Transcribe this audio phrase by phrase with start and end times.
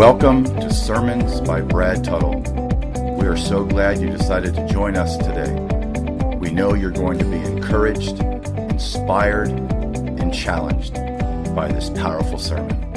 [0.00, 2.40] Welcome to Sermons by Brad Tuttle.
[3.18, 5.54] We are so glad you decided to join us today.
[6.36, 10.94] We know you're going to be encouraged, inspired, and challenged
[11.54, 12.89] by this powerful sermon.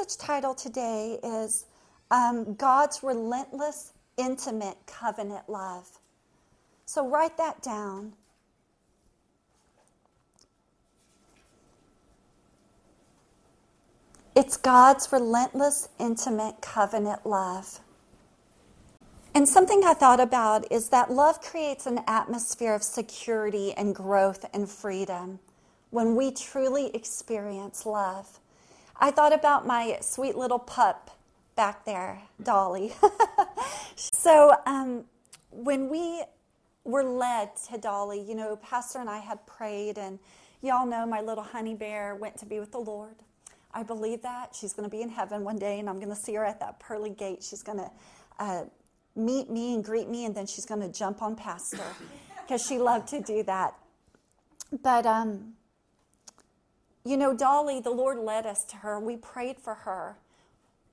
[0.00, 1.66] Message title today is
[2.10, 5.98] um, God's Relentless, Intimate Covenant Love.
[6.86, 8.14] So write that down.
[14.34, 17.80] It's God's relentless, intimate covenant love.
[19.34, 24.46] And something I thought about is that love creates an atmosphere of security and growth
[24.54, 25.40] and freedom
[25.90, 28.39] when we truly experience love.
[29.02, 31.18] I thought about my sweet little pup
[31.56, 32.92] back there, Dolly.
[33.96, 35.04] so um,
[35.50, 36.22] when we
[36.84, 40.18] were led to Dolly, you know, Pastor and I had prayed, and
[40.60, 43.16] y'all know my little honey bear went to be with the Lord.
[43.72, 44.54] I believe that.
[44.54, 46.60] She's going to be in heaven one day, and I'm going to see her at
[46.60, 47.42] that pearly gate.
[47.42, 47.90] She's going to
[48.38, 48.64] uh,
[49.16, 51.84] meet me and greet me, and then she's going to jump on Pastor
[52.42, 53.74] because she loved to do that.
[54.82, 55.54] But, um,
[57.04, 59.00] you know, Dolly, the Lord led us to her.
[59.00, 60.16] We prayed for her,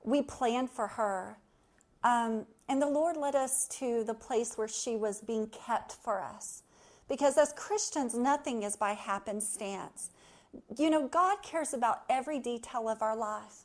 [0.04, 1.38] we planned for her.
[2.04, 6.20] Um, and the Lord led us to the place where she was being kept for
[6.20, 6.62] us.
[7.08, 10.10] Because as Christians, nothing is by happenstance.
[10.76, 13.64] You know, God cares about every detail of our life.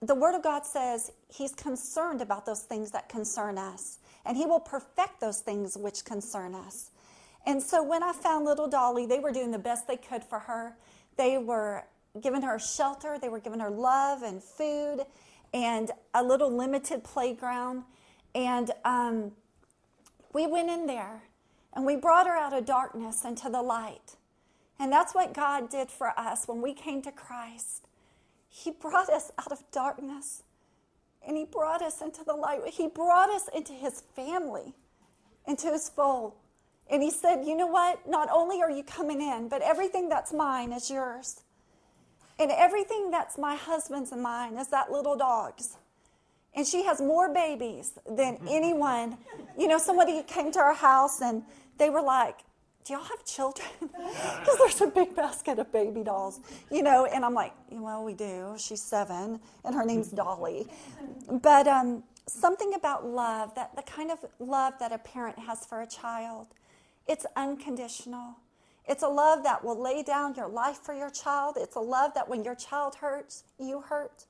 [0.00, 4.46] The Word of God says He's concerned about those things that concern us, and He
[4.46, 6.90] will perfect those things which concern us.
[7.46, 10.40] And so when I found little Dolly, they were doing the best they could for
[10.40, 10.76] her.
[11.16, 11.84] They were
[12.20, 15.04] giving her shelter, they were giving her love and food
[15.52, 17.84] and a little limited playground.
[18.34, 19.32] And um,
[20.32, 21.22] we went in there
[21.72, 24.16] and we brought her out of darkness into the light.
[24.78, 27.86] And that's what God did for us when we came to Christ.
[28.48, 30.42] He brought us out of darkness
[31.26, 32.60] and He brought us into the light.
[32.68, 34.74] He brought us into His family,
[35.46, 36.34] into His fold.
[36.90, 38.08] And He said, You know what?
[38.08, 41.42] Not only are you coming in, but everything that's mine is yours.
[42.38, 45.78] And everything that's my husband's and mine is that little dog's.
[46.54, 49.18] And she has more babies than anyone.
[49.58, 51.42] You know, somebody came to our house and
[51.78, 52.40] they were like,
[52.86, 53.68] do y'all have children?
[53.80, 56.38] Because there's a big basket of baby dolls,
[56.70, 57.04] you know.
[57.06, 58.54] And I'm like, well, we do.
[58.58, 60.68] She's seven, and her name's Dolly.
[61.28, 65.82] But um, something about love, that the kind of love that a parent has for
[65.82, 66.46] a child,
[67.06, 68.36] it's unconditional.
[68.88, 71.56] It's a love that will lay down your life for your child.
[71.58, 74.26] It's a love that when your child hurts, you hurt.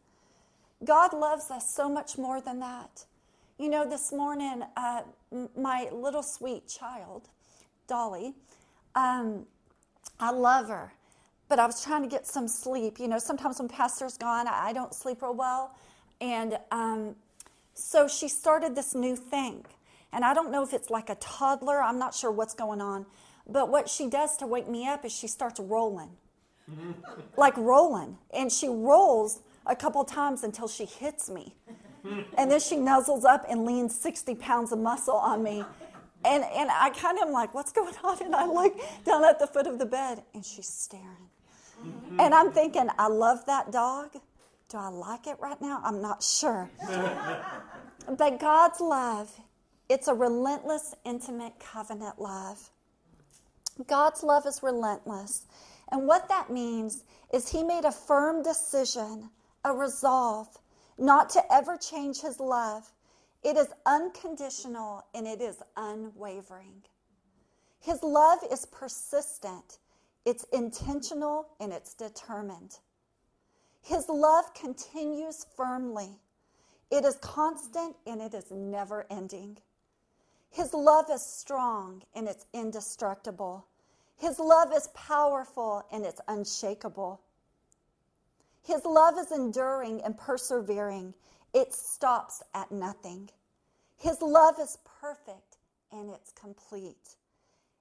[0.84, 3.04] God loves us so much more than that.
[3.58, 5.02] You know, this morning, uh,
[5.56, 7.28] my little sweet child,
[7.86, 8.34] Dolly,
[8.94, 9.46] um,
[10.20, 10.92] I love her,
[11.48, 12.98] but I was trying to get some sleep.
[12.98, 15.74] You know, sometimes when Pastor's gone, I, don't sleep real well.
[16.20, 17.16] And um,
[17.74, 19.64] so she started this new thing.
[20.16, 23.04] And I don't know if it's like a toddler, I'm not sure what's going on.
[23.46, 26.08] But what she does to wake me up is she starts rolling,
[27.36, 28.16] like rolling.
[28.32, 31.54] And she rolls a couple times until she hits me.
[32.38, 35.64] And then she nuzzles up and leans 60 pounds of muscle on me.
[36.24, 38.22] And, and I kind of am like, what's going on?
[38.22, 41.28] And I look down at the foot of the bed and she's staring.
[41.84, 42.20] Mm-hmm.
[42.20, 44.12] And I'm thinking, I love that dog.
[44.68, 45.80] Do I like it right now?
[45.82, 46.70] I'm not sure.
[48.16, 49.28] but God's love,
[49.88, 52.70] it's a relentless, intimate covenant love.
[53.86, 55.46] God's love is relentless.
[55.92, 59.30] And what that means is He made a firm decision,
[59.64, 60.48] a resolve,
[60.98, 62.90] not to ever change His love.
[63.44, 66.82] It is unconditional and it is unwavering.
[67.78, 69.78] His love is persistent,
[70.24, 72.78] it's intentional, and it's determined.
[73.82, 76.18] His love continues firmly.
[76.90, 79.58] It is constant and it is never ending.
[80.56, 83.66] His love is strong and it's indestructible.
[84.16, 87.20] His love is powerful and it's unshakable.
[88.62, 91.12] His love is enduring and persevering.
[91.52, 93.28] It stops at nothing.
[93.98, 95.58] His love is perfect
[95.92, 97.16] and it's complete.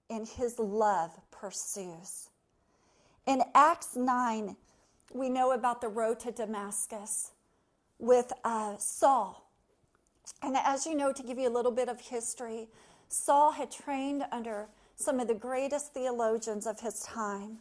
[0.09, 2.27] And his love pursues.
[3.25, 4.53] In Acts 9,
[5.13, 7.31] we know about the road to Damascus
[7.99, 9.44] with uh, Saul.
[10.41, 12.67] And as you know, to give you a little bit of history,
[13.09, 17.59] Saul had trained under some of the greatest theologians of his time.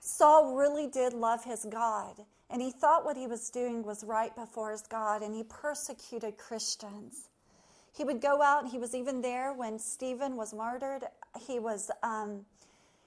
[0.00, 4.34] Saul really did love his God, and he thought what he was doing was right
[4.34, 7.28] before his God, and he persecuted Christians.
[7.92, 11.04] He would go out, and he was even there when Stephen was martyred.
[11.46, 12.46] He was, um,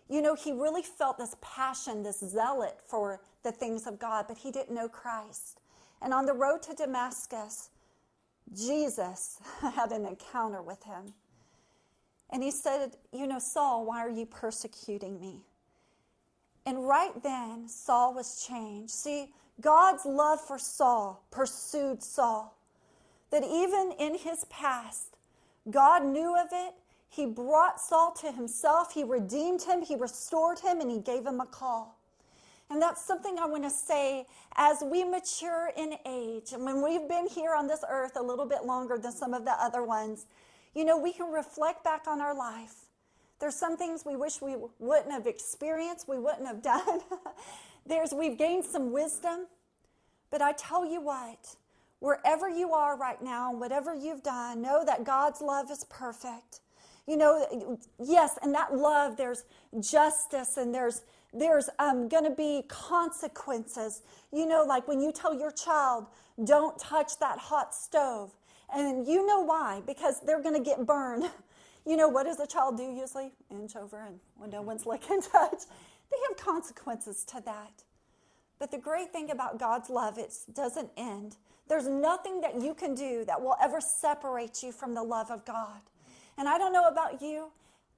[0.09, 4.37] you know, he really felt this passion, this zealot for the things of God, but
[4.37, 5.61] he didn't know Christ.
[6.01, 7.69] And on the road to Damascus,
[8.55, 11.13] Jesus had an encounter with him.
[12.29, 15.41] And he said, You know, Saul, why are you persecuting me?
[16.65, 18.91] And right then, Saul was changed.
[18.91, 22.55] See, God's love for Saul pursued Saul.
[23.31, 25.17] That even in his past,
[25.69, 26.73] God knew of it.
[27.09, 28.93] He brought Saul to himself.
[28.93, 29.81] He redeemed him.
[29.81, 31.97] He restored him, and he gave him a call.
[32.71, 34.25] And that's something I want to say
[34.55, 38.45] as we mature in age, and when we've been here on this earth a little
[38.45, 40.25] bit longer than some of the other ones,
[40.73, 42.85] you know, we can reflect back on our life.
[43.41, 47.01] There's some things we wish we wouldn't have experienced, we wouldn't have done.
[47.85, 49.47] There's we've gained some wisdom.
[50.29, 51.57] But I tell you what,
[51.99, 56.61] wherever you are right now, and whatever you've done, know that God's love is perfect.
[57.05, 59.43] You know, yes, and that love, there's
[59.81, 61.01] justice and there's
[61.33, 64.01] there's um, going to be consequences.
[64.33, 66.07] You know, like when you tell your child,
[66.43, 68.33] don't touch that hot stove.
[68.73, 69.81] And you know why?
[69.85, 71.25] Because they're going to get burned.
[71.83, 73.31] You know, what does a child do usually?
[73.49, 75.63] Inch over and when no one's looking, touch.
[76.11, 77.83] They have consequences to that.
[78.59, 81.37] But the great thing about God's love, it doesn't end.
[81.67, 85.43] There's nothing that you can do that will ever separate you from the love of
[85.43, 85.81] God.
[86.37, 87.47] And I don't know about you,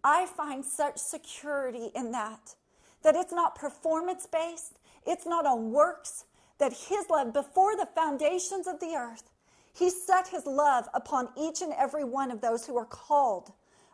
[0.03, 2.56] I find such security in that.
[3.03, 6.25] That it's not performance based, it's not on works,
[6.57, 9.29] that His love, before the foundations of the earth,
[9.73, 13.51] he set his love upon each and every one of those who are called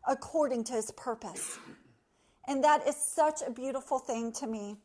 [0.08, 1.58] according to his purpose.
[2.48, 4.76] And that is such a beautiful thing to me.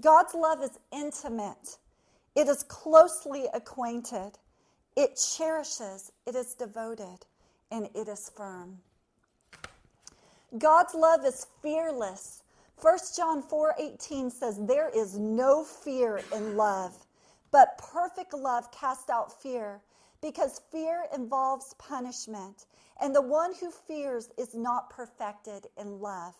[0.00, 1.78] God's love is intimate,
[2.34, 4.32] it is closely acquainted,
[4.96, 7.18] it cherishes, it is devoted,
[7.70, 8.78] and it is firm.
[10.58, 12.41] God's love is fearless.
[12.82, 17.06] 1 John 4:18 says there is no fear in love,
[17.52, 19.80] but perfect love casts out fear
[20.20, 22.66] because fear involves punishment,
[23.00, 26.34] and the one who fears is not perfected in love.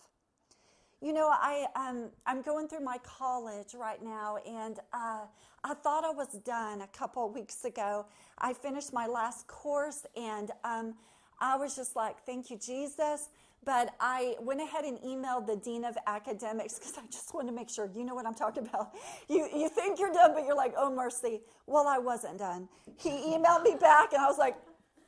[0.99, 5.25] You know, I, um, I'm going through my college right now, and uh,
[5.63, 8.05] I thought I was done a couple weeks ago.
[8.37, 10.95] I finished my last course, and um,
[11.43, 13.27] I was just like, thank you, Jesus.
[13.65, 17.53] But I went ahead and emailed the dean of academics because I just wanted to
[17.53, 18.93] make sure you know what I'm talking about.
[19.27, 21.41] You, you think you're done, but you're like, oh, mercy.
[21.67, 22.69] Well, I wasn't done.
[22.97, 24.55] He emailed me back, and I was like,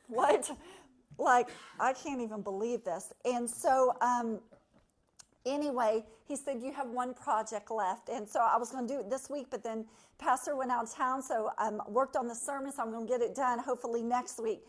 [0.08, 0.50] what?
[1.18, 1.48] Like,
[1.80, 3.12] I can't even believe this.
[3.24, 4.40] And so, um,
[5.46, 8.08] anyway, he said, You have one project left.
[8.08, 9.86] And so I was going to do it this week, but then
[10.18, 13.06] Pastor went out of town, so I um, worked on the sermon, so I'm going
[13.06, 14.60] to get it done hopefully next week.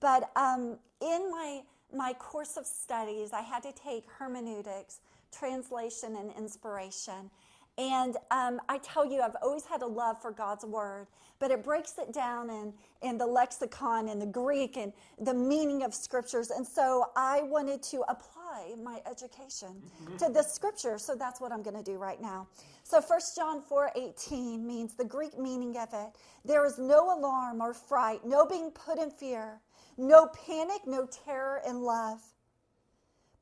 [0.00, 1.62] But um, in my
[1.94, 5.00] my course of studies, I had to take hermeneutics,
[5.30, 7.30] translation, and inspiration.
[7.78, 11.06] And um, I tell you, I've always had a love for God's word,
[11.38, 12.72] but it breaks it down in,
[13.02, 16.50] in the lexicon and the Greek and the meaning of scriptures.
[16.50, 19.68] And so I wanted to apply my education
[20.02, 20.16] mm-hmm.
[20.16, 20.96] to the scripture.
[20.96, 22.48] So that's what I'm going to do right now.
[22.82, 26.08] So 1 John 4 18 means the Greek meaning of it
[26.46, 29.60] there is no alarm or fright, no being put in fear
[29.96, 32.20] no panic, no terror in love,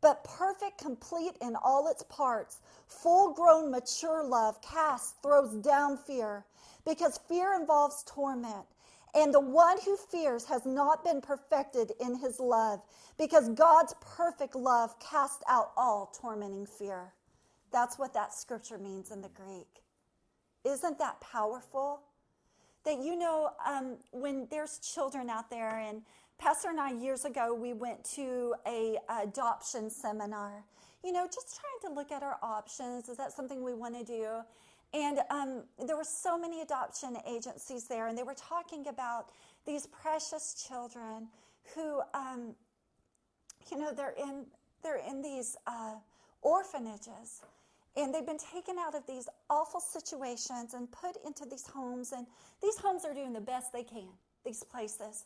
[0.01, 2.61] but perfect, complete in all its parts.
[2.87, 6.45] Full grown, mature love casts, throws down fear,
[6.85, 8.67] because fear involves torment.
[9.15, 12.83] And the one who fears has not been perfected in his love,
[13.17, 17.13] because God's perfect love casts out all tormenting fear.
[17.73, 19.83] That's what that scripture means in the Greek.
[20.65, 22.01] Isn't that powerful?
[22.85, 26.03] That you know, um, when there's children out there and
[26.39, 30.65] Pastor and I, years ago, we went to a adoption seminar.
[31.03, 33.09] You know, just trying to look at our options.
[33.09, 34.41] Is that something we want to do?
[34.93, 39.31] And um, there were so many adoption agencies there, and they were talking about
[39.67, 41.29] these precious children
[41.75, 42.55] who, um,
[43.71, 44.47] you know, they're in
[44.83, 45.95] they're in these uh,
[46.43, 47.43] orphanages,
[47.97, 52.27] and they've been taken out of these awful situations and put into these homes, and
[52.63, 54.09] these homes are doing the best they can.
[54.45, 55.25] These places,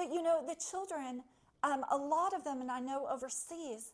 [0.00, 1.22] but you know, the children,
[1.62, 3.92] um, a lot of them, and I know overseas,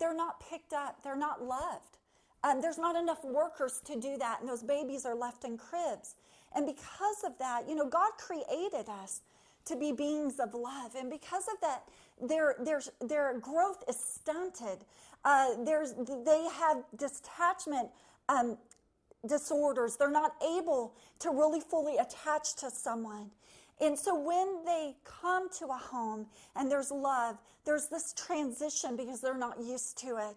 [0.00, 1.98] they're not picked up, they're not loved.
[2.42, 6.14] Um, there's not enough workers to do that, and those babies are left in cribs.
[6.56, 9.20] And because of that, you know, God created us
[9.66, 10.94] to be beings of love.
[10.98, 11.82] And because of that,
[12.20, 14.86] their, their, their growth is stunted.
[15.22, 15.92] Uh, there's,
[16.24, 17.90] they have detachment
[18.30, 18.56] um,
[19.28, 19.96] disorders.
[19.96, 23.30] They're not able to really fully attach to someone.
[23.82, 29.20] And so when they come to a home and there's love, there's this transition because
[29.20, 30.36] they're not used to it.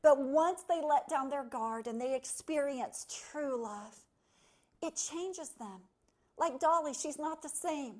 [0.00, 3.94] But once they let down their guard and they experience true love,
[4.82, 5.80] it changes them.
[6.38, 7.96] Like Dolly, she's not the same.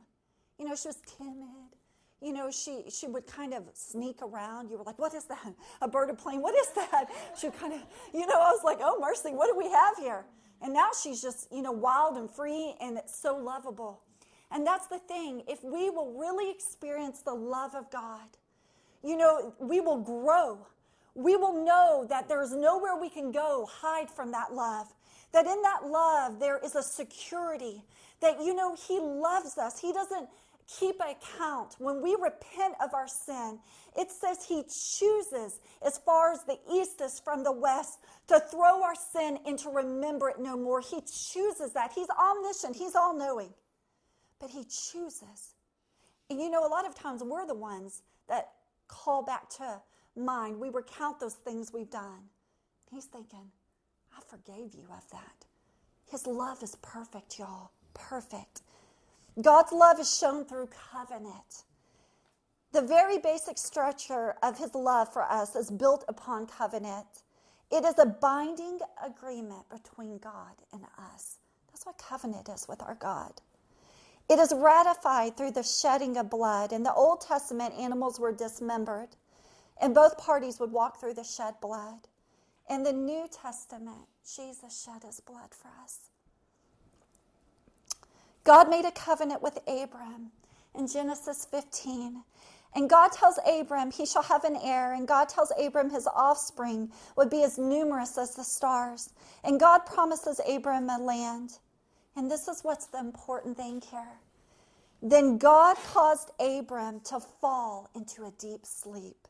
[0.58, 1.76] You know, she was timid.
[2.22, 4.70] You know, she, she would kind of sneak around.
[4.70, 5.52] You were like, what is that?
[5.82, 6.40] A bird of plane?
[6.40, 7.10] What is that?
[7.38, 7.80] She kind of,
[8.14, 10.24] you know, I was like, oh, mercy, what do we have here?
[10.62, 14.00] And now she's just, you know, wild and free and it's so lovable.
[14.50, 15.42] And that's the thing.
[15.48, 18.28] If we will really experience the love of God,
[19.02, 20.66] you know, we will grow.
[21.14, 24.86] We will know that there's nowhere we can go hide from that love.
[25.32, 27.82] That in that love, there is a security.
[28.20, 29.80] That, you know, He loves us.
[29.80, 30.28] He doesn't
[30.78, 31.76] keep account.
[31.78, 33.58] When we repent of our sin,
[33.96, 37.98] it says He chooses, as far as the east is from the west,
[38.28, 40.80] to throw our sin and to remember it no more.
[40.80, 41.92] He chooses that.
[41.94, 43.52] He's omniscient, He's all knowing
[44.40, 45.54] but He chooses.
[46.28, 48.50] And you know, a lot of times we're the ones that
[48.88, 49.80] call back to
[50.16, 50.58] mind.
[50.58, 52.30] We recount those things we've done.
[52.90, 53.50] He's thinking,
[54.16, 55.44] I forgave you of that.
[56.10, 57.70] His love is perfect, y'all.
[57.94, 58.62] Perfect.
[59.40, 61.64] God's love is shown through covenant.
[62.72, 67.06] The very basic structure of his love for us is built upon covenant.
[67.70, 71.38] It is a binding agreement between God and us.
[71.68, 73.40] That's what covenant is with our God.
[74.28, 76.72] It is ratified through the shedding of blood.
[76.72, 79.10] In the Old Testament, animals were dismembered,
[79.80, 82.08] and both parties would walk through the shed blood.
[82.68, 86.10] In the New Testament, Jesus shed his blood for us.
[88.42, 90.32] God made a covenant with Abram
[90.74, 92.22] in Genesis 15.
[92.74, 96.92] And God tells Abram he shall have an heir, and God tells Abram his offspring
[97.16, 99.10] would be as numerous as the stars.
[99.44, 101.58] And God promises Abram a land.
[102.16, 104.18] And this is what's the important thing here.
[105.02, 109.28] Then God caused Abram to fall into a deep sleep.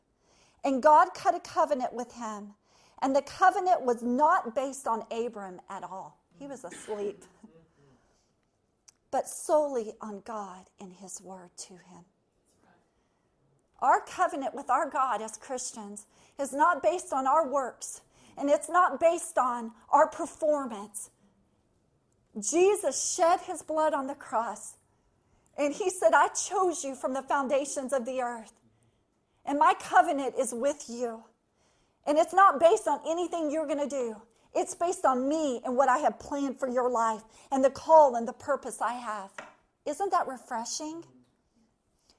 [0.63, 2.53] And God cut a covenant with him.
[3.01, 6.17] And the covenant was not based on Abram at all.
[6.39, 7.23] He was asleep.
[9.11, 12.05] but solely on God and his word to him.
[13.79, 16.07] Our covenant with our God as Christians
[16.39, 18.01] is not based on our works,
[18.37, 21.11] and it's not based on our performance.
[22.39, 24.75] Jesus shed his blood on the cross.
[25.57, 28.53] And he said, I chose you from the foundations of the earth.
[29.45, 31.23] And my covenant is with you.
[32.05, 34.15] And it's not based on anything you're going to do.
[34.53, 38.15] It's based on me and what I have planned for your life and the call
[38.15, 39.31] and the purpose I have.
[39.85, 41.03] Isn't that refreshing?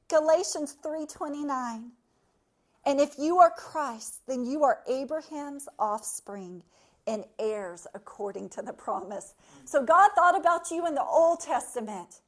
[0.08, 1.90] Galatians 3:29.
[2.86, 6.62] And if you are Christ, then you are Abraham's offspring
[7.08, 9.34] and heirs according to the promise.
[9.64, 12.20] So God thought about you in the Old Testament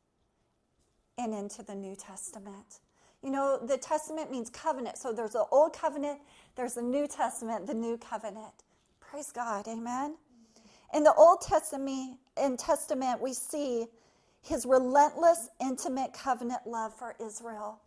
[1.18, 2.80] and into the New Testament.
[3.22, 4.96] You know, the Testament means covenant.
[4.96, 6.20] So there's the Old Covenant,
[6.56, 8.54] there's the New Testament, the New Covenant.
[9.00, 9.68] Praise God.
[9.68, 10.16] Amen.
[10.94, 13.87] In the Old Testament, in Testament, we see
[14.42, 17.82] his relentless, intimate covenant love for Israel.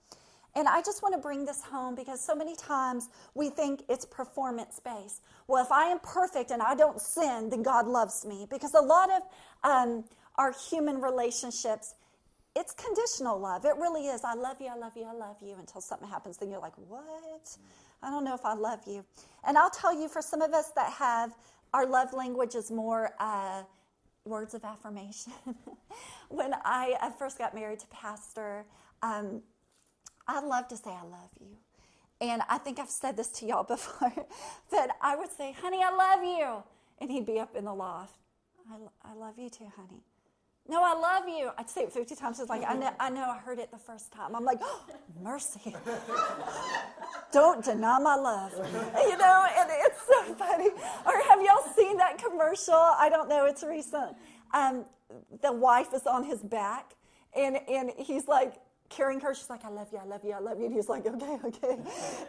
[0.56, 4.06] And I just want to bring this home because so many times we think it's
[4.06, 5.24] performance based.
[5.48, 8.46] Well, if I am perfect and I don't sin, then God loves me.
[8.50, 9.22] Because a lot of
[9.64, 10.04] um,
[10.36, 11.96] our human relationships,
[12.56, 13.66] it's conditional love.
[13.66, 14.22] It really is.
[14.24, 16.38] I love you, I love you, I love you until something happens.
[16.38, 17.58] Then you're like, what?
[18.04, 19.04] I don't know if I love you.
[19.48, 21.36] And I'll tell you, for some of us that have
[21.74, 23.64] our love language is more uh,
[24.26, 25.34] words of affirmation.
[26.30, 28.66] when I, first got married to Pastor,
[29.02, 29.42] um,
[30.28, 31.58] I love to say I love you.
[32.22, 34.14] And I think I've said this to y'all before,
[34.72, 36.64] but I would say, honey, I love you.
[37.00, 38.18] And he'd be up in the loft.
[38.72, 40.04] I, I love you too, honey.
[40.70, 41.52] No, I love you.
[41.58, 42.40] I'd say it 50 times.
[42.40, 44.34] It's like, I know, I know I heard it the first time.
[44.34, 44.86] I'm like, oh,
[45.22, 45.76] mercy.
[47.34, 48.54] Don't deny my love.
[49.04, 50.70] You know, and it's so funny.
[51.06, 52.74] Or have y'all seen that commercial?
[52.74, 54.16] I don't know, it's recent.
[54.54, 54.86] Um,
[55.42, 56.94] the wife is on his back,
[57.36, 58.56] and, and he's like,
[58.96, 59.34] carrying her.
[59.34, 60.66] She's like, I love you, I love you, I love you.
[60.66, 61.78] And he's like, okay, okay.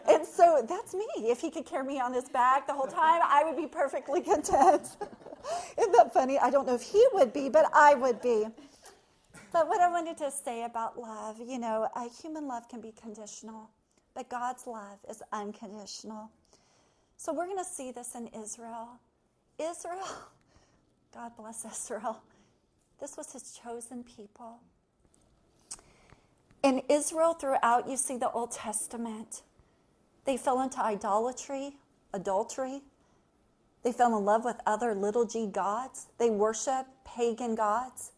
[0.09, 1.07] And so that's me.
[1.17, 4.21] If he could carry me on his back the whole time, I would be perfectly
[4.21, 4.97] content.
[5.77, 6.37] Isn't that funny?
[6.39, 8.45] I don't know if he would be, but I would be.
[9.51, 11.87] But what I wanted to say about love, you know,
[12.21, 13.69] human love can be conditional,
[14.13, 16.29] but God's love is unconditional.
[17.17, 18.89] So we're going to see this in Israel.
[19.57, 20.07] Israel,
[21.13, 22.21] God bless Israel.
[22.99, 24.59] This was his chosen people.
[26.65, 29.43] In Israel, throughout, you see the Old Testament.
[30.25, 31.77] They fell into idolatry,
[32.11, 32.81] adultery.
[33.83, 36.07] They fell in love with other little g gods.
[36.17, 38.13] They worship pagan gods.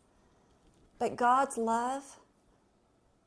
[0.97, 2.19] But God's love,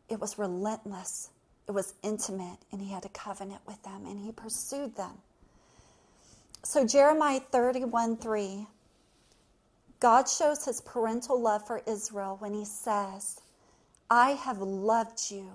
[0.08, 1.28] it was relentless.
[1.68, 5.18] It was intimate, and He had a covenant with them, and He pursued them.
[6.62, 8.66] So, Jeremiah 31 3,
[10.00, 13.42] God shows His parental love for Israel when He says,
[14.10, 15.48] I have loved you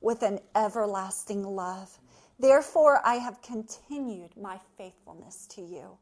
[0.00, 1.98] with an everlasting love.
[2.38, 5.98] Therefore, I have continued my faithfulness to you.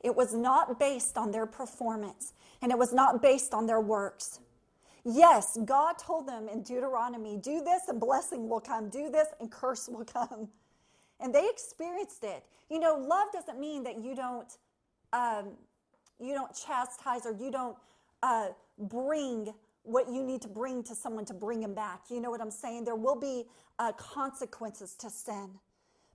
[0.00, 4.40] It was not based on their performance, and it was not based on their works.
[5.04, 9.50] Yes, God told them in Deuteronomy, do this and blessing will come, do this and
[9.50, 10.48] curse will come.
[11.20, 12.44] And they experienced it.
[12.70, 14.48] You know, love doesn't mean that you don't,
[15.12, 15.52] um,
[16.20, 17.76] you don't chastise or you don't
[18.22, 18.48] uh,
[18.78, 19.52] bring
[19.84, 22.02] what you need to bring to someone to bring him back.
[22.10, 22.84] You know what I'm saying?
[22.84, 23.44] There will be
[23.78, 25.50] uh, consequences to sin.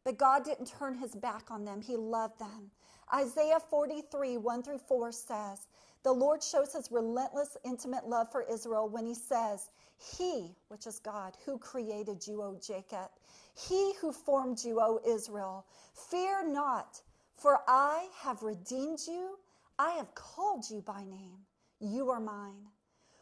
[0.03, 2.71] But God didn't turn his back on them, he loved them.
[3.13, 5.67] Isaiah 43, 1 through 4 says,
[6.03, 9.69] The Lord shows his relentless, intimate love for Israel when he says,
[10.17, 13.09] He, which is God, who created you, O Jacob,
[13.55, 17.01] he who formed you, O Israel, fear not,
[17.35, 19.37] for I have redeemed you.
[19.77, 21.39] I have called you by name.
[21.79, 22.67] You are mine.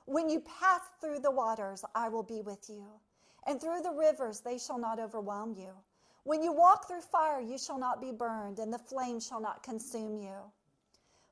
[0.08, 2.86] When you pass through the waters, I will be with you,
[3.46, 5.72] and through the rivers, they shall not overwhelm you.
[6.24, 9.64] When you walk through fire, you shall not be burned, and the flame shall not
[9.64, 10.38] consume you.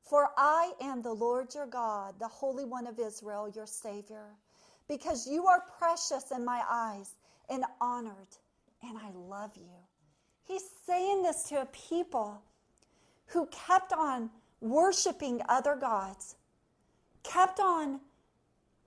[0.04, 4.26] For I am the Lord your God, the Holy One of Israel, your Savior,
[4.90, 7.16] because you are precious in my eyes
[7.50, 8.38] and honored,
[8.84, 9.72] and I love you.
[10.44, 12.42] He's saying this to a people
[13.28, 14.30] who kept on
[14.60, 16.36] worshiping other gods,
[17.24, 18.02] kept on,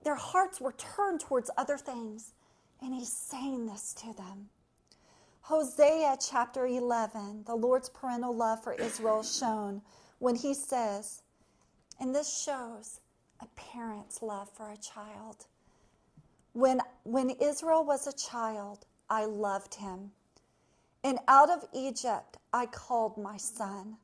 [0.03, 2.33] their hearts were turned towards other things,
[2.81, 4.49] and he's saying this to them.
[5.41, 9.81] Hosea chapter 11, the Lord's parental love for Israel shown
[10.19, 11.23] when he says,
[11.99, 13.01] and this shows
[13.41, 15.47] a parent's love for a child.
[16.53, 20.11] When, when Israel was a child, I loved him.
[21.03, 23.97] And out of Egypt, I called my son.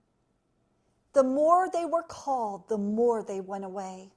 [1.13, 4.11] The more they were called, the more they went away.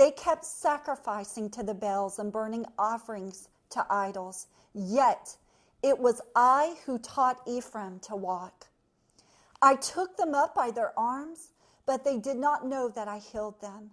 [0.00, 4.46] They kept sacrificing to the Baals and burning offerings to idols.
[4.72, 5.36] Yet
[5.82, 8.68] it was I who taught Ephraim to walk.
[9.60, 11.52] I took them up by their arms,
[11.84, 13.90] but they did not know that I healed them.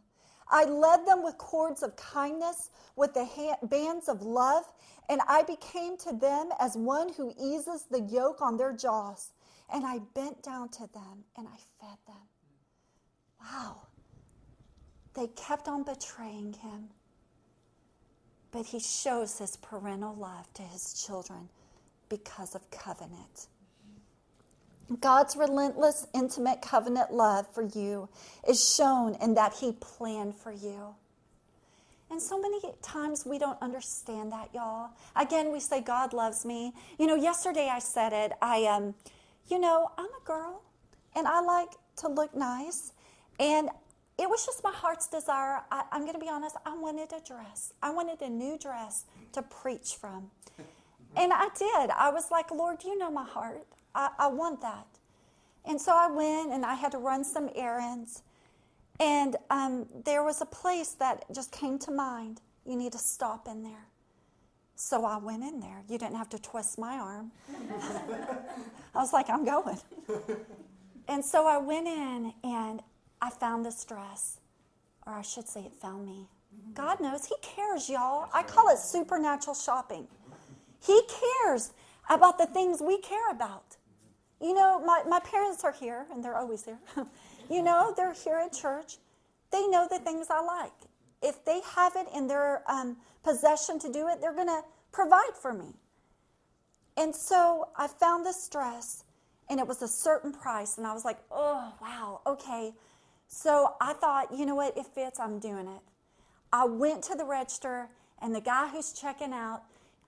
[0.50, 4.64] I led them with cords of kindness, with the bands of love,
[5.10, 9.34] and I became to them as one who eases the yoke on their jaws.
[9.74, 12.30] And I bent down to them and I fed them.
[13.42, 13.82] Wow.
[15.18, 16.90] They kept on betraying him.
[18.52, 21.50] But he shows his parental love to his children
[22.08, 23.48] because of covenant.
[25.02, 28.08] God's relentless, intimate covenant love for you
[28.48, 30.96] is shown in that He planned for you.
[32.10, 34.92] And so many times we don't understand that, y'all.
[35.14, 36.72] Again, we say, God loves me.
[36.98, 38.32] You know, yesterday I said it.
[38.42, 38.96] I, um,
[39.50, 40.62] you know, I'm a girl
[41.18, 42.94] and I like to look nice.
[43.42, 43.70] And
[44.20, 45.62] it was just my heart's desire.
[45.72, 47.74] I, I'm going to be honest, I wanted a dress.
[47.82, 50.32] I wanted a new dress to preach from.
[51.16, 51.90] And I did.
[51.92, 53.66] I was like, Lord, you know my heart.
[53.94, 54.88] I, I want that.
[55.66, 58.22] And so I went and I had to run some errands.
[59.00, 62.42] And um, there was a place that just came to mind.
[62.66, 63.88] You need to stop in there.
[64.76, 65.84] So I went in there.
[65.90, 67.32] You didn't have to twist my arm.
[68.96, 69.78] I was like, I'm going.
[71.08, 72.82] And so I went in and
[73.22, 74.40] I found this dress,
[75.06, 76.28] or I should say, it found me.
[76.74, 78.30] God knows He cares, y'all.
[78.34, 80.08] I call it supernatural shopping.
[80.86, 81.02] He
[81.44, 81.72] cares
[82.10, 83.78] about the things we care about.
[84.40, 86.80] You know, my, my parents are here, and they're always there.
[87.50, 88.98] you know, they're here at church.
[89.52, 90.74] They know the things I like.
[91.22, 95.34] If they have it in their um, possession to do it, they're going to provide
[95.42, 95.74] for me.
[96.96, 99.04] And so I found this dress,
[99.50, 102.74] and it was a certain price, and I was like, oh, wow, okay.
[103.28, 105.82] So I thought, you know what, it fits, I'm doing it.
[106.52, 107.90] I went to the register,
[108.22, 109.64] and the guy who's checking out,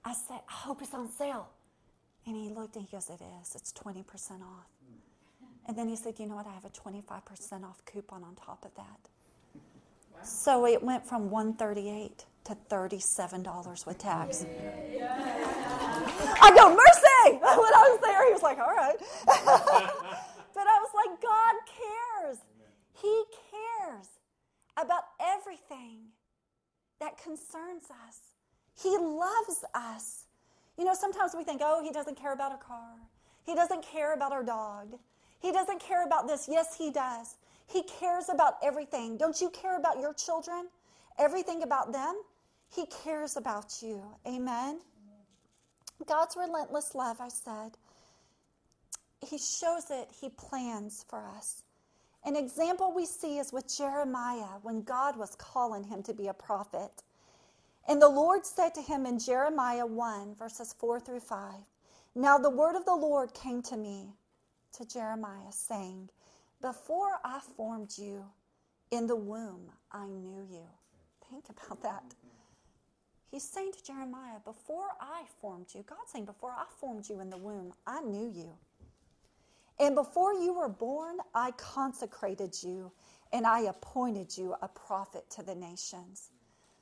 [0.05, 1.49] I said, I hope it's on sale.
[2.25, 3.55] And he looked and he goes, It is.
[3.55, 4.05] It's 20%
[4.41, 4.67] off.
[5.67, 6.47] And then he said, You know what?
[6.47, 9.09] I have a 25% off coupon on top of that.
[10.13, 10.19] Wow.
[10.23, 14.45] So it went from 138 to $37 with tax.
[16.41, 17.39] I go, Mercy!
[17.41, 18.97] When I was there, he was like, All right.
[19.25, 22.37] but I was like, God cares.
[23.01, 24.07] He cares
[24.77, 25.99] about everything
[26.99, 28.19] that concerns us.
[28.81, 30.23] He loves us.
[30.77, 32.95] You know, sometimes we think, oh, he doesn't care about our car.
[33.45, 34.95] He doesn't care about our dog.
[35.39, 36.47] He doesn't care about this.
[36.49, 37.37] Yes, He does.
[37.67, 39.17] He cares about everything.
[39.17, 40.67] Don't you care about your children?
[41.17, 42.15] Everything about them?
[42.73, 44.03] He cares about you.
[44.27, 44.79] Amen.
[46.05, 47.71] God's relentless love, I said,
[49.25, 51.63] He shows it, He plans for us.
[52.25, 56.33] An example we see is with Jeremiah when God was calling him to be a
[56.33, 57.03] prophet.
[57.87, 61.53] And the Lord said to him in Jeremiah 1, verses 4 through 5
[62.15, 64.13] Now the word of the Lord came to me,
[64.73, 66.09] to Jeremiah, saying,
[66.61, 68.25] Before I formed you
[68.91, 70.67] in the womb, I knew you.
[71.29, 72.03] Think about that.
[73.31, 77.29] He's saying to Jeremiah, Before I formed you, God's saying, Before I formed you in
[77.29, 78.51] the womb, I knew you.
[79.79, 82.91] And before you were born, I consecrated you
[83.31, 86.31] and I appointed you a prophet to the nations.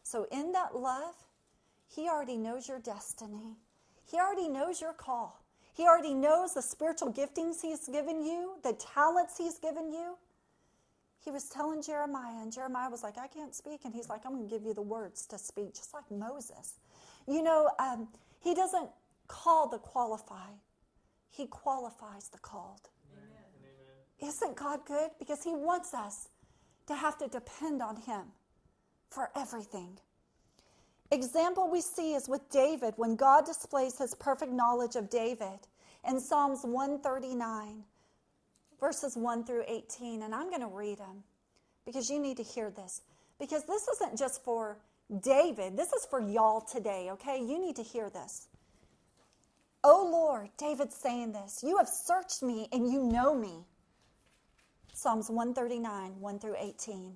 [0.04, 1.16] So, in that love,
[1.88, 3.58] He already knows your destiny,
[4.10, 5.44] He already knows your call.
[5.76, 10.18] He already knows the spiritual giftings He's given you, the talents He's given you.
[11.24, 13.82] He was telling Jeremiah, and Jeremiah was like, I can't speak.
[13.84, 16.80] And he's like, I'm going to give you the words to speak, just like Moses.
[17.28, 18.08] You know, um,
[18.42, 18.90] He doesn't
[19.28, 20.56] call the qualified,
[21.30, 22.90] He qualifies the called.
[23.14, 24.30] Amen.
[24.30, 25.12] Isn't God good?
[25.20, 26.30] Because He wants us
[26.88, 28.32] to have to depend on Him
[29.10, 30.00] for everything.
[31.12, 35.60] Example we see is with David when God displays his perfect knowledge of David
[36.06, 37.84] in Psalms 139,
[38.80, 40.24] verses 1 through 18.
[40.24, 41.24] And I'm going to read them
[41.86, 43.02] because you need to hear this.
[43.40, 44.80] Because this isn't just for
[45.22, 47.40] David, this is for y'all today, okay?
[47.40, 48.48] You need to hear this.
[49.90, 51.64] Oh Lord, David's saying this.
[51.66, 53.64] You have searched me and you know me.
[54.92, 57.16] Psalms 139, 1 through 18.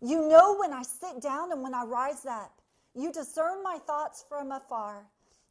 [0.00, 2.60] You know when I sit down and when I rise up.
[2.94, 5.08] You discern my thoughts from afar.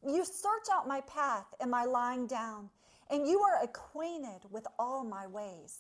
[0.08, 2.70] You search out my path and my lying down,
[3.10, 5.80] and you are acquainted with all my ways.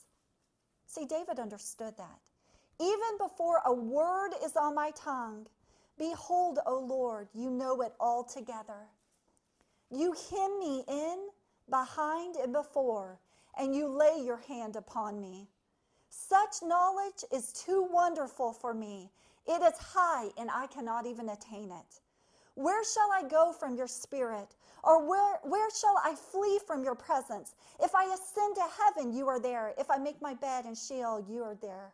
[0.86, 2.20] See, David understood that.
[2.82, 5.48] Even before a word is on my tongue,
[5.98, 8.90] behold, O Lord, you know it altogether.
[9.94, 11.28] You hem me in,
[11.70, 13.20] behind, and before,
[13.58, 15.48] and you lay your hand upon me.
[16.10, 19.12] Such knowledge is too wonderful for me.
[19.46, 22.02] It is high, and I cannot even attain it.
[22.56, 24.56] Where shall I go from your spirit?
[24.84, 27.56] Or where, where shall I flee from your presence?
[27.80, 29.74] If I ascend to heaven, you are there.
[29.78, 31.94] If I make my bed in Sheol, you are there.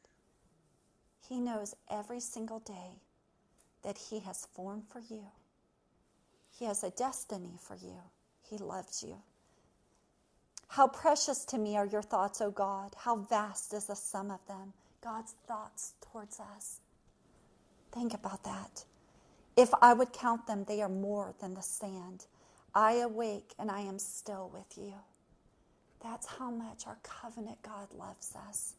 [1.31, 2.99] He knows every single day
[3.83, 5.23] that He has formed for you.
[6.59, 7.95] He has a destiny for you.
[8.49, 9.15] He loves you.
[10.67, 12.95] How precious to me are your thoughts, O God.
[12.97, 14.73] How vast is the sum of them.
[15.01, 16.81] God's thoughts towards us.
[17.93, 18.83] Think about that.
[19.55, 22.25] If I would count them, they are more than the sand.
[22.75, 24.95] I awake and I am still with you.
[26.03, 28.73] That's how much our covenant God loves us.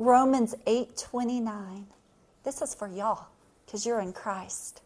[0.00, 1.84] Romans 8:29.
[2.42, 3.26] This is for y'all
[3.66, 4.80] cuz you're in Christ.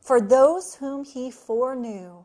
[0.00, 2.24] For those whom he foreknew,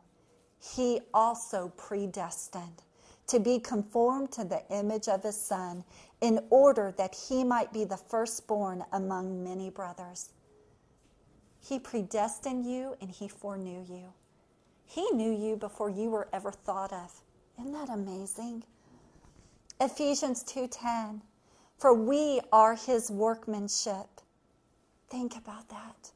[0.58, 2.82] he also predestined
[3.26, 5.84] to be conformed to the image of his son
[6.22, 10.30] in order that he might be the firstborn among many brothers.
[11.58, 14.14] He predestined you and he foreknew you.
[14.86, 17.22] He knew you before you were ever thought of.
[17.58, 18.64] Isn't that amazing?
[19.78, 21.20] Ephesians 2:10
[21.80, 24.20] For we are his workmanship.
[25.08, 26.10] Think about that.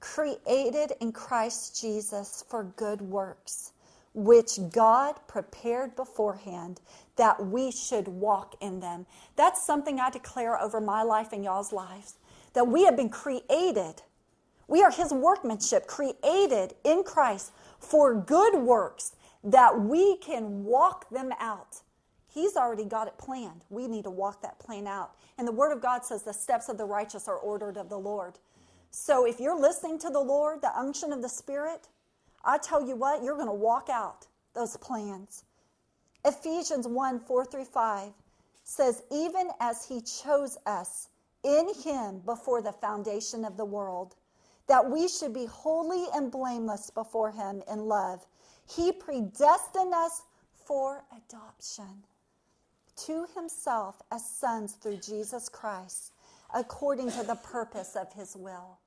[0.00, 3.72] Created in Christ Jesus for good works
[4.14, 6.80] which God prepared beforehand
[7.16, 9.06] that we should walk in them.
[9.36, 12.16] That's something I declare over my life and y'all's lives
[12.52, 14.02] that we have been created.
[14.68, 21.30] We are His workmanship, created in Christ for good works that we can walk them
[21.40, 21.80] out.
[22.32, 23.62] He's already got it planned.
[23.68, 25.16] We need to walk that plan out.
[25.36, 27.98] And the Word of God says the steps of the righteous are ordered of the
[27.98, 28.38] Lord.
[28.90, 31.88] So if you're listening to the Lord, the unction of the Spirit,
[32.44, 35.44] I tell you what, you're going to walk out those plans.
[36.24, 38.12] Ephesians 1 4 through 5
[38.64, 41.08] says, Even as He chose us
[41.42, 44.14] in Him before the foundation of the world,
[44.68, 48.24] that we should be holy and blameless before Him in love,
[48.66, 50.22] He predestined us
[50.54, 52.04] for adoption
[52.96, 56.12] to himself as sons through Jesus Christ,
[56.54, 58.78] according to the purpose of his will.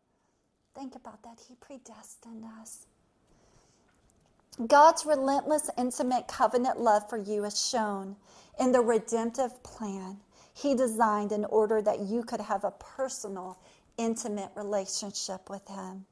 [0.75, 1.39] Think about that.
[1.47, 2.87] He predestined us.
[4.67, 8.15] God's relentless, intimate covenant love for you is shown
[8.59, 10.17] in the redemptive plan
[10.53, 13.57] He designed in order that you could have a personal,
[13.97, 16.05] intimate relationship with Him.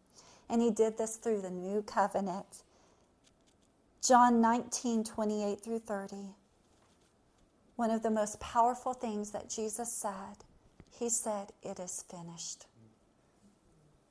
[0.50, 2.64] And He did this through the new covenant.
[4.06, 6.16] John 19, 28 through 30
[7.76, 10.46] one of the most powerful things that Jesus said,
[10.90, 12.66] he said, It is finished.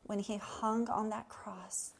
[0.05, 1.93] When he hung on that cross,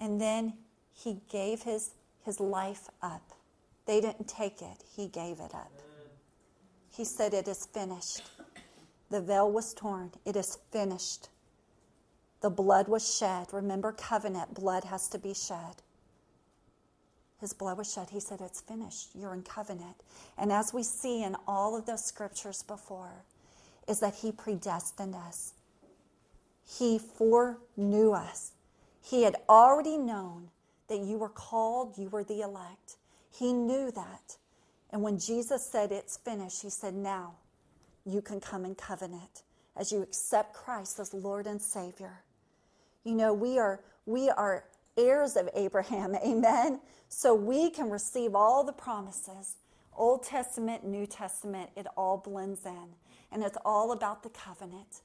[0.00, 0.54] and then
[0.92, 1.90] he gave his,
[2.24, 3.22] his life up.
[3.86, 5.72] They didn't take it, he gave it up.
[6.90, 8.22] He said, It is finished.
[9.10, 10.12] The veil was torn.
[10.24, 11.28] It is finished.
[12.40, 13.48] The blood was shed.
[13.52, 15.82] Remember, covenant blood has to be shed.
[17.44, 18.08] His blood was shed.
[18.08, 19.10] He said, It's finished.
[19.14, 19.96] You're in covenant.
[20.38, 23.26] And as we see in all of those scriptures before,
[23.86, 25.52] is that He predestined us.
[26.66, 28.52] He foreknew us.
[29.02, 30.48] He had already known
[30.88, 32.96] that you were called, you were the elect.
[33.30, 34.38] He knew that.
[34.88, 37.34] And when Jesus said, It's finished, He said, Now
[38.06, 39.42] you can come in covenant
[39.76, 42.22] as you accept Christ as Lord and Savior.
[43.04, 44.64] You know, we are, we are
[44.96, 46.14] heirs of Abraham.
[46.26, 46.80] Amen.
[47.08, 49.56] So we can receive all the promises.
[49.96, 52.88] Old Testament, New Testament, it all blends in.
[53.30, 55.02] And it's all about the covenant.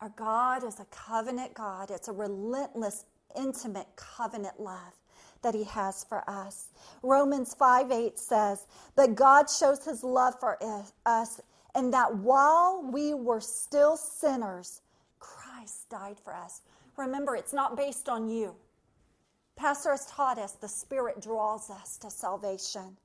[0.00, 1.90] Our God is a covenant God.
[1.90, 3.04] It's a relentless,
[3.36, 4.94] intimate covenant love
[5.42, 6.68] that he has for us.
[7.02, 10.58] Romans 5 8 says that God shows his love for
[11.06, 11.40] us,
[11.74, 14.80] and that while we were still sinners,
[15.18, 16.62] Christ died for us.
[16.96, 18.54] Remember, it's not based on you.
[19.56, 22.96] Pastor has taught us the Spirit draws us to salvation.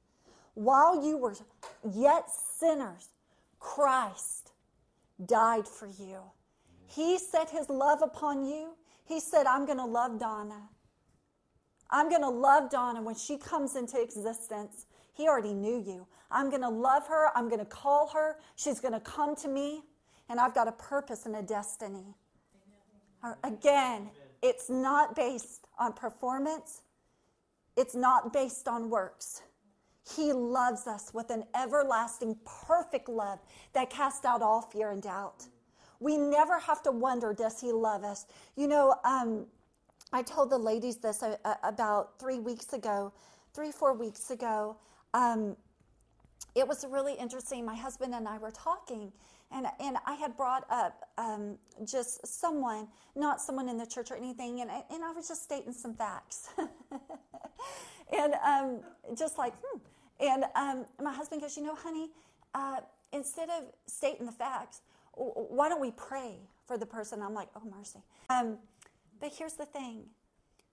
[0.54, 1.36] While you were
[1.94, 3.10] yet sinners,
[3.60, 4.52] Christ
[5.26, 6.20] died for you.
[6.88, 8.70] He set his love upon you.
[9.06, 10.70] He said, I'm going to love Donna.
[11.90, 14.86] I'm going to love Donna when she comes into existence.
[15.14, 16.08] He already knew you.
[16.30, 17.30] I'm going to love her.
[17.36, 18.38] I'm going to call her.
[18.56, 19.84] She's going to come to me.
[20.30, 22.16] And I've got a purpose and a destiny.
[23.44, 24.10] Again.
[24.41, 26.82] It's not based on performance,
[27.76, 29.41] it's not based on works.
[30.15, 33.39] He loves us with an everlasting, perfect love
[33.73, 35.45] that casts out all fear and doubt.
[36.00, 38.26] We never have to wonder, does He love us?
[38.56, 39.47] You know, um,
[40.13, 43.12] I told the ladies this uh, uh, about three weeks ago,
[43.54, 44.78] three, four weeks ago.
[45.13, 45.58] Um,
[46.56, 47.65] it was really interesting.
[47.65, 49.12] My husband and I were talking,
[49.52, 54.16] and, and I had brought up um, just someone, not someone in the church or
[54.16, 56.50] anything, and I, and I was just stating some facts.
[58.18, 58.80] and um,
[59.16, 59.80] just like, hmm.
[60.20, 62.10] And um, my husband goes, You know, honey,
[62.54, 62.78] uh,
[63.12, 64.82] instead of stating the facts,
[65.14, 67.22] why don't we pray for the person?
[67.22, 68.00] I'm like, Oh, mercy.
[68.30, 68.58] Um,
[69.20, 70.04] but here's the thing.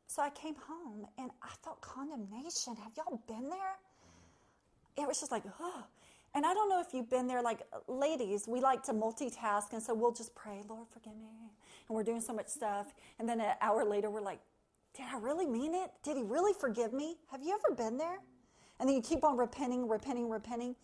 [0.06, 2.76] So I came home and I felt condemnation.
[2.76, 3.76] Have y'all been there?
[4.96, 5.84] It was just like, oh.
[6.34, 9.82] And I don't know if you've been there, like ladies, we like to multitask, and
[9.82, 11.28] so we'll just pray, Lord, forgive me.
[11.88, 12.92] And we're doing so much stuff.
[13.18, 14.40] And then an hour later, we're like,
[14.96, 15.90] did I really mean it?
[16.02, 17.16] Did he really forgive me?
[17.30, 18.18] Have you ever been there?
[18.78, 20.74] And then you keep on repenting, repenting, repenting.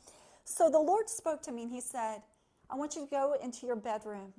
[0.44, 2.22] So the Lord spoke to me and he said,
[2.68, 4.32] I want you to go into your bedroom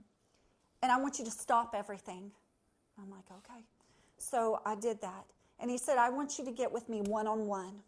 [0.82, 2.32] and I want you to stop everything.
[2.98, 3.62] I'm like, okay.
[4.18, 5.26] So I did that.
[5.60, 7.82] And he said, I want you to get with me one on one.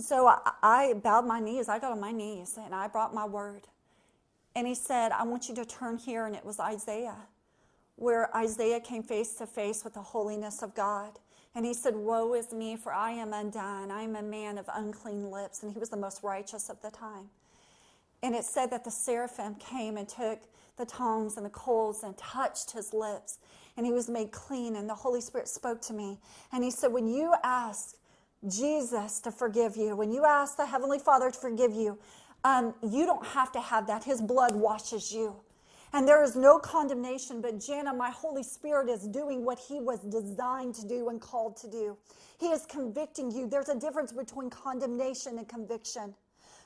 [0.00, 1.68] And so I, I, bowed my knees.
[1.68, 3.66] I got on my knees and I brought my word.
[4.56, 6.24] And he said, I want you to turn here.
[6.24, 7.18] And it was Isaiah,
[7.96, 11.18] where Isaiah came face to face with the holiness of God.
[11.54, 13.90] And he said, Woe is me, for I am undone.
[13.90, 15.62] I am a man of unclean lips.
[15.62, 17.28] And he was the most righteous of the time.
[18.22, 20.38] And it said that the seraphim came and took
[20.78, 23.36] the tongs and the coals and touched his lips.
[23.76, 24.76] And he was made clean.
[24.76, 26.18] And the Holy Spirit spoke to me.
[26.52, 27.96] And he said, When you ask
[28.48, 31.98] Jesus to forgive you, when you ask the Heavenly Father to forgive you,
[32.44, 34.04] um, you don't have to have that.
[34.04, 35.36] His blood washes you.
[35.92, 40.00] And there is no condemnation, but Jana, my Holy Spirit is doing what He was
[40.00, 41.96] designed to do and called to do.
[42.38, 43.48] He is convicting you.
[43.48, 46.14] There's a difference between condemnation and conviction.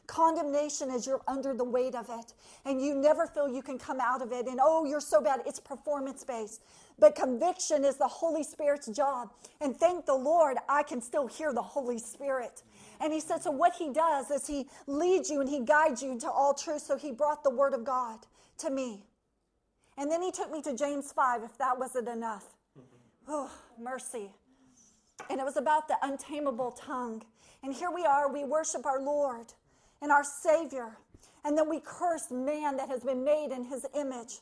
[0.06, 2.34] Condemnation is you're under the weight of it
[2.66, 4.46] and you never feel you can come out of it.
[4.46, 5.40] And oh, you're so bad.
[5.46, 6.62] It's performance based.
[6.98, 9.30] But conviction is the Holy Spirit's job.
[9.60, 12.62] And thank the Lord, I can still hear the Holy Spirit.
[13.00, 16.12] And he said, so what he does is he leads you and he guides you
[16.12, 16.82] into all truth.
[16.82, 18.20] So he brought the word of God
[18.58, 19.04] to me.
[19.96, 22.44] And then he took me to James 5, if that wasn't enough.
[23.28, 24.30] Oh, mercy.
[25.30, 27.22] And it was about the untamable tongue.
[27.62, 29.52] And here we are, we worship our Lord
[30.02, 30.98] and our Savior.
[31.44, 34.40] And then we curse man that has been made in his image.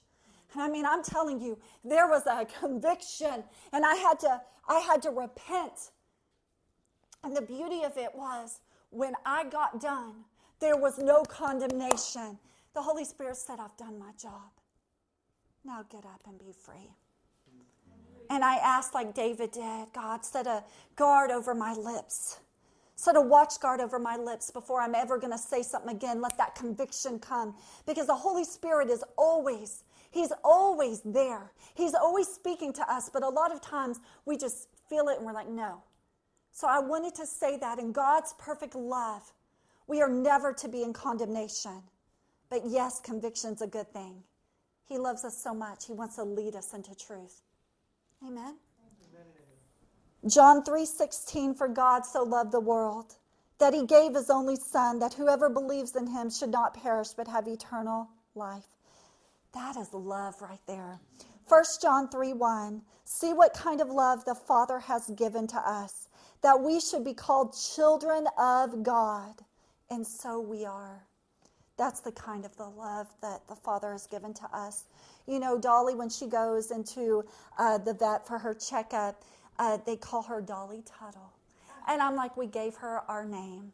[0.55, 4.79] And I mean, I'm telling you, there was a conviction, and I had to, I
[4.81, 5.91] had to repent.
[7.25, 8.61] And the beauty of it was
[8.91, 10.15] when I got done,
[10.61, 12.39] there was no condemnation.
[12.75, 14.51] The Holy Spirit said, I've done my job.
[15.65, 16.91] Now get up and be free.
[18.31, 20.65] And I asked, like David did, God, set a
[20.97, 22.39] guard over my lips.
[22.97, 26.21] Set a watch guard over my lips before I'm ever going to say something again.
[26.21, 27.55] Let that conviction come.
[27.87, 31.53] Because the Holy Spirit is always, He's always there.
[31.75, 33.11] He's always speaking to us.
[33.13, 35.83] But a lot of times we just feel it and we're like, no.
[36.53, 39.33] So I wanted to say that in God's perfect love,
[39.87, 41.83] we are never to be in condemnation.
[42.51, 44.23] But yes, conviction's a good thing.
[44.85, 45.87] He loves us so much.
[45.87, 47.41] He wants to lead us into truth.
[48.25, 48.57] Amen.
[50.29, 53.17] John 3:16 for God so loved the world
[53.59, 57.27] that he gave his only son that whoever believes in him should not perish but
[57.27, 58.69] have eternal life.
[59.55, 61.01] That is love right there.
[61.49, 62.83] 1 John 3 1.
[63.05, 66.09] See what kind of love the Father has given to us,
[66.43, 69.35] that we should be called children of God.
[69.91, 71.05] And so we are.
[71.77, 74.85] That's the kind of the love that the Father has given to us.
[75.27, 77.25] You know, Dolly, when she goes into
[77.59, 79.23] uh, the vet for her checkup,
[79.59, 81.33] uh, they call her Dolly Tuttle.
[81.89, 83.73] And I'm like, we gave her our name.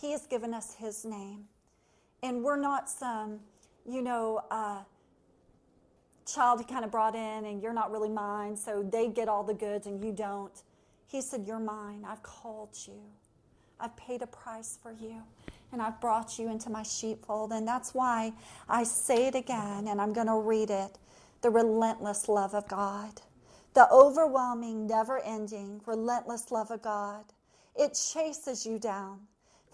[0.00, 1.44] He has given us his name.
[2.22, 3.40] And we're not some,
[3.92, 4.78] you know, uh,
[6.26, 9.42] child he kind of brought in and you're not really mine, so they get all
[9.42, 10.62] the goods and you don't.
[11.06, 12.04] He said, You're mine.
[12.06, 13.00] I've called you.
[13.80, 15.22] I've paid a price for you
[15.72, 17.52] and I've brought you into my sheepfold.
[17.52, 18.32] And that's why
[18.68, 20.98] I say it again, and I'm going to read it
[21.42, 23.22] the relentless love of God,
[23.72, 27.24] the overwhelming, never ending, relentless love of God.
[27.74, 29.20] It chases you down,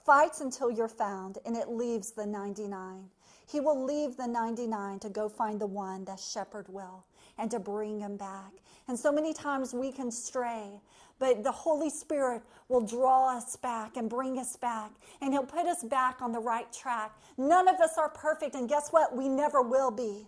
[0.04, 3.08] fights until you're found, and it leaves the 99.
[3.46, 7.04] He will leave the 99 to go find the one that shepherd will
[7.38, 8.52] and to bring him back.
[8.88, 10.80] And so many times we can stray,
[11.18, 15.66] but the Holy Spirit will draw us back and bring us back, and He'll put
[15.66, 17.12] us back on the right track.
[17.36, 19.16] None of us are perfect, and guess what?
[19.16, 20.26] We never will be.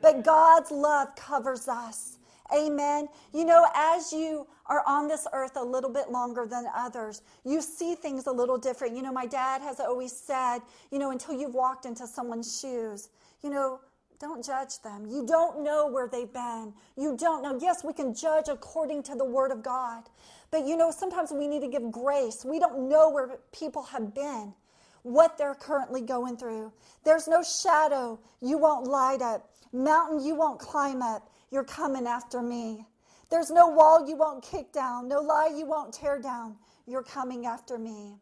[0.00, 2.13] But God's love covers us.
[2.52, 3.08] Amen.
[3.32, 7.60] You know, as you are on this earth a little bit longer than others, you
[7.60, 8.96] see things a little different.
[8.96, 10.58] You know, my dad has always said,
[10.90, 13.08] you know, until you've walked into someone's shoes,
[13.42, 13.80] you know,
[14.20, 15.06] don't judge them.
[15.06, 16.72] You don't know where they've been.
[16.96, 17.58] You don't know.
[17.60, 20.04] Yes, we can judge according to the Word of God.
[20.50, 22.44] But you know, sometimes we need to give grace.
[22.44, 24.54] We don't know where people have been,
[25.02, 26.72] what they're currently going through.
[27.04, 31.28] There's no shadow you won't light up, mountain you won't climb up.
[31.54, 32.84] You're coming after me.
[33.30, 36.56] There's no wall you won't kick down, no lie you won't tear down.
[36.84, 38.16] You're coming after me.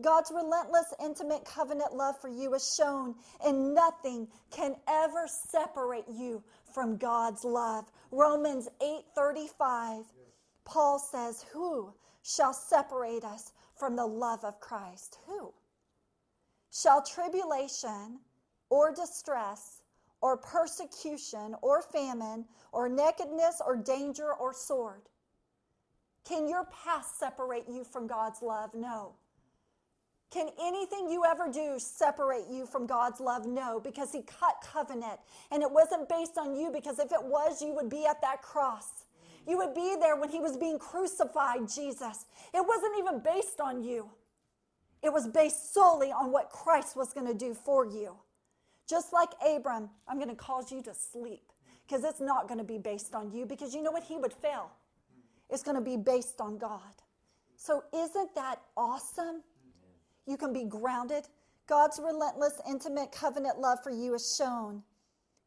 [0.00, 6.44] God's relentless, intimate covenant love for you is shown, and nothing can ever separate you
[6.72, 7.90] from God's love.
[8.12, 10.06] Romans 8:35.
[10.64, 15.18] Paul says, "Who shall separate us from the love of Christ?
[15.26, 15.52] Who?
[16.70, 18.20] Shall tribulation
[18.70, 19.75] or distress
[20.20, 25.02] or persecution or famine or nakedness or danger or sword?
[26.24, 28.70] Can your past separate you from God's love?
[28.74, 29.14] No.
[30.30, 33.46] Can anything you ever do separate you from God's love?
[33.46, 35.20] No, because He cut covenant.
[35.52, 38.42] And it wasn't based on you, because if it was, you would be at that
[38.42, 39.04] cross.
[39.46, 42.26] You would be there when He was being crucified, Jesus.
[42.52, 44.10] It wasn't even based on you,
[45.02, 48.16] it was based solely on what Christ was going to do for you.
[48.88, 51.52] Just like Abram, I'm going to cause you to sleep
[51.86, 54.04] because it's not going to be based on you because you know what?
[54.04, 54.70] He would fail.
[55.50, 56.80] It's going to be based on God.
[57.56, 59.42] So, isn't that awesome?
[60.26, 61.26] You can be grounded.
[61.66, 64.82] God's relentless, intimate covenant love for you is shown.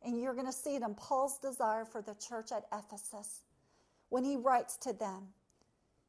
[0.04, 3.42] And you're going to see it in Paul's desire for the church at Ephesus
[4.10, 5.28] when he writes to them.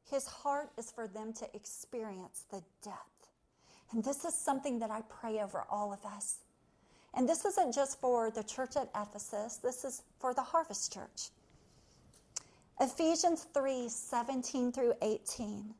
[0.09, 2.97] His heart is for them to experience the depth.
[3.91, 6.39] And this is something that I pray over all of us
[7.13, 11.29] And this isn't just for the church at Ephesus, this is for the Harvest Church.
[12.79, 15.73] Ephesians 3 17 through 18.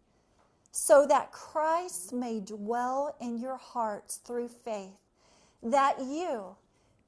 [0.72, 4.98] So that Christ may dwell in your hearts through faith,
[5.64, 6.56] that you,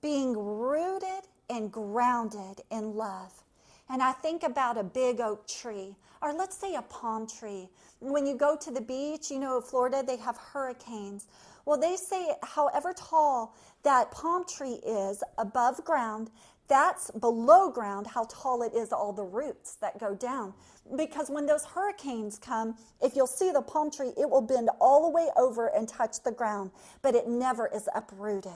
[0.01, 3.43] being rooted and grounded in love,
[3.89, 7.69] and I think about a big oak tree, or let's say a palm tree.
[7.99, 11.27] When you go to the beach, you know, Florida, they have hurricanes.
[11.65, 16.29] Well, they say however tall that palm tree is above ground,
[16.67, 20.53] that's below ground how tall it is, all the roots that go down.
[20.95, 25.03] Because when those hurricanes come, if you'll see the palm tree, it will bend all
[25.03, 28.51] the way over and touch the ground, but it never is uprooted.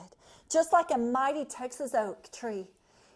[0.50, 2.66] Just like a mighty Texas oak tree.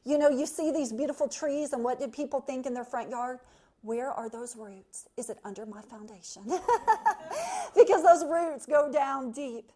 [0.05, 3.09] You know, you see these beautiful trees, and what did people think in their front
[3.11, 3.39] yard?
[3.83, 5.09] Where are those roots?
[5.17, 6.43] Is it under my foundation?
[7.75, 9.73] because those roots go down deep.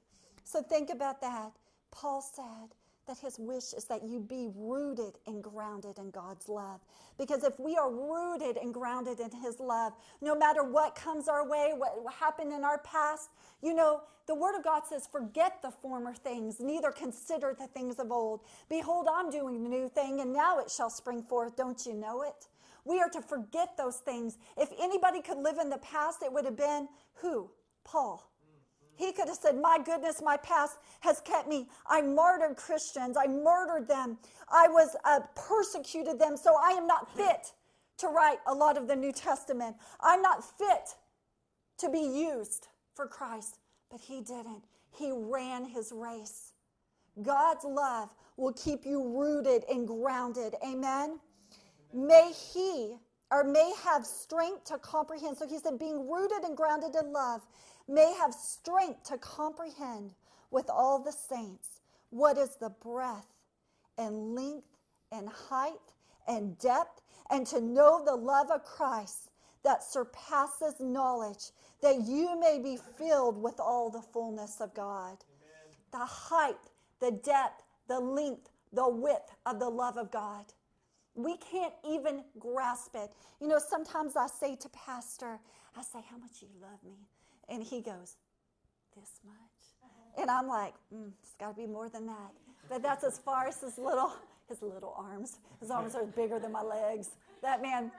[0.46, 1.50] So think about that.
[1.90, 2.76] Paul said
[3.08, 6.80] that his wish is that you be rooted and grounded in God's love.
[7.18, 11.48] Because if we are rooted and grounded in his love, no matter what comes our
[11.48, 13.30] way, what happened in our past,
[13.60, 17.98] you know, the word of God says, forget the former things, neither consider the things
[17.98, 18.40] of old.
[18.68, 21.56] Behold, I'm doing a new thing, and now it shall spring forth.
[21.56, 22.46] Don't you know it?
[22.84, 24.38] We are to forget those things.
[24.56, 27.50] If anybody could live in the past, it would have been who?
[27.84, 28.30] Paul.
[28.96, 31.68] He could have said, My goodness, my past has kept me.
[31.86, 33.16] I martyred Christians.
[33.16, 34.18] I murdered them.
[34.50, 36.36] I was uh, persecuted them.
[36.36, 37.52] So I am not fit
[37.98, 39.76] to write a lot of the New Testament.
[40.00, 40.96] I'm not fit
[41.78, 43.58] to be used for Christ.
[43.90, 44.64] But he didn't.
[44.90, 46.52] He ran his race.
[47.22, 50.54] God's love will keep you rooted and grounded.
[50.66, 51.20] Amen.
[51.92, 52.96] May he
[53.30, 55.36] or may have strength to comprehend.
[55.36, 57.42] So he said, being rooted and grounded in love,
[57.88, 60.12] may have strength to comprehend
[60.50, 61.80] with all the saints
[62.10, 63.26] what is the breadth
[63.98, 64.66] and length
[65.12, 65.72] and height
[66.28, 69.30] and depth, and to know the love of Christ
[69.64, 71.50] that surpasses knowledge,
[71.82, 75.18] that you may be filled with all the fullness of God.
[75.24, 75.76] Amen.
[75.92, 76.56] The height,
[77.00, 80.44] the depth, the length, the width of the love of God.
[81.14, 83.10] We can't even grasp it.
[83.40, 85.38] You know, sometimes I say to Pastor,
[85.76, 86.98] I say, How much you love me?
[87.48, 88.16] And he goes,
[88.96, 89.90] This much.
[90.18, 92.32] And I'm like, mm, It's got to be more than that.
[92.68, 94.12] But that's as far as his little,
[94.48, 95.38] his little arms.
[95.60, 97.10] His arms are bigger than my legs.
[97.42, 97.90] That man.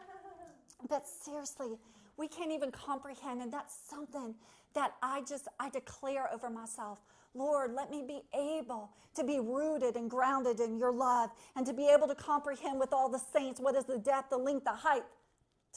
[0.89, 1.77] But seriously,
[2.17, 3.41] we can't even comprehend.
[3.41, 4.35] And that's something
[4.73, 6.99] that I just, I declare over myself.
[7.33, 11.73] Lord, let me be able to be rooted and grounded in your love and to
[11.73, 14.73] be able to comprehend with all the saints what is the depth, the length, the
[14.73, 15.03] height,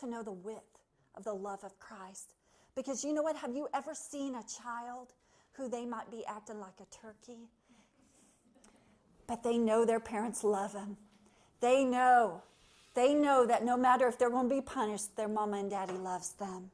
[0.01, 0.79] to know the width
[1.15, 2.35] of the love of Christ.
[2.75, 3.37] Because you know what?
[3.37, 5.13] Have you ever seen a child
[5.53, 7.49] who they might be acting like a turkey?
[9.27, 10.97] But they know their parents love them.
[11.61, 12.43] They know.
[12.95, 15.95] They know that no matter if they're going to be punished, their mama and daddy
[15.95, 16.71] loves them.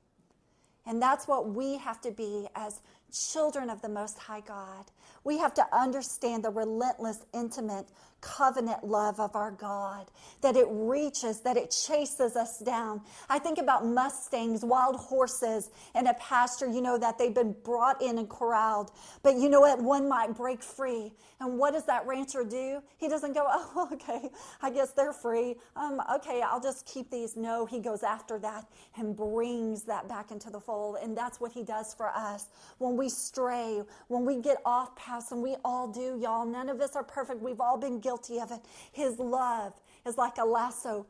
[0.86, 2.80] And that's what we have to be as
[3.12, 4.86] children of the Most High God.
[5.24, 7.88] We have to understand the relentless, intimate,
[8.20, 10.10] covenant love of our God,
[10.40, 13.00] that it reaches, that it chases us down.
[13.28, 18.00] I think about Mustangs, wild horses in a pasture, you know, that they've been brought
[18.02, 18.90] in and corralled.
[19.22, 19.80] But you know what?
[19.80, 21.12] One might break free.
[21.40, 22.82] And what does that rancher do?
[22.96, 24.30] He doesn't go, oh, okay,
[24.62, 25.56] I guess they're free.
[25.76, 27.36] Um, okay, I'll just keep these.
[27.36, 30.96] No, he goes after that and brings that back into the fold.
[31.02, 32.46] And that's what he does for us.
[32.78, 36.80] When we stray, when we get off path, and we all do, y'all, none of
[36.80, 37.40] us are perfect.
[37.40, 38.60] We've all been guilty of it.
[38.92, 39.72] His love
[40.04, 41.06] is like a lasso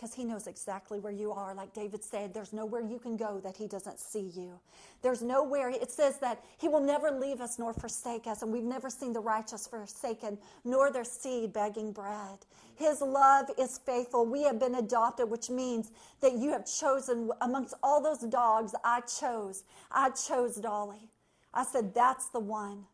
[0.00, 1.54] because he knows exactly where you are.
[1.54, 4.58] Like David said, there's nowhere you can go that he doesn't see you.
[5.02, 8.62] There's nowhere, it says that he will never leave us nor forsake us, and we've
[8.62, 12.38] never seen the righteous forsaken, nor their seed begging bread.
[12.76, 14.24] His love is faithful.
[14.24, 15.92] We have been adopted, which means
[16.22, 19.64] that you have chosen amongst all those dogs, I chose.
[19.92, 21.10] I chose Dolly.
[21.52, 22.86] I said, that's the one.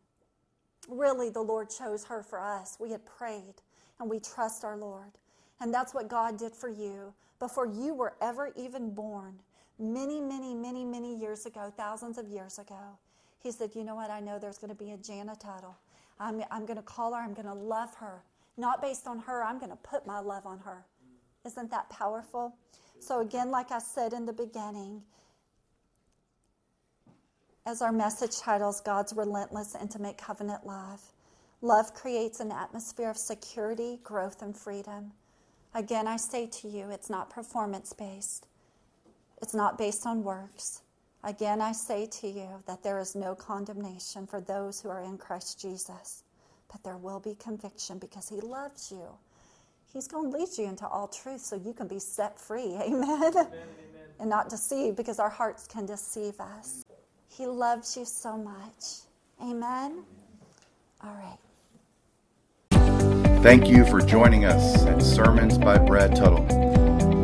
[0.87, 2.77] Really, the Lord chose her for us.
[2.79, 3.55] We had prayed,
[3.99, 5.11] and we trust our Lord.
[5.59, 9.39] And that's what God did for you before you were ever even born.
[9.79, 12.97] Many, many, many, many years ago, thousands of years ago,
[13.39, 14.09] He said, You know what?
[14.09, 15.77] I know there's going to be a Jana Tuttle.
[16.19, 18.23] I'm, I'm going to call her, I'm going to love her.
[18.57, 20.85] Not based on her, I'm going to put my love on her.
[21.45, 22.55] Isn't that powerful?
[22.99, 25.03] So, again, like I said in the beginning,
[27.67, 31.01] as our message titles, God's relentless, intimate covenant love.
[31.61, 35.11] Love creates an atmosphere of security, growth, and freedom.
[35.75, 38.47] Again, I say to you, it's not performance based,
[39.41, 40.81] it's not based on works.
[41.25, 45.17] Again, I say to you that there is no condemnation for those who are in
[45.17, 46.23] Christ Jesus.
[46.71, 49.07] but there will be conviction because He loves you.
[49.93, 52.75] He's going to lead you into all truth so you can be set free.
[52.81, 53.03] Amen.
[53.03, 53.47] amen, amen.
[54.19, 56.85] And not deceived because our hearts can deceive us.
[57.29, 59.01] He loves you so much.
[59.41, 60.03] Amen.
[61.03, 61.37] All right.
[63.43, 66.43] Thank you for joining us at Sermons by Brad Tuttle.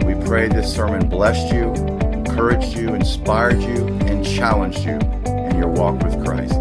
[0.05, 1.73] We pray this sermon blessed you,
[2.13, 6.59] encouraged you, inspired you, and challenged you in your walk with Christ.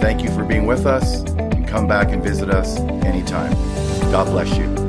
[0.00, 3.52] Thank you for being with us and come back and visit us anytime.
[4.10, 4.83] God bless you.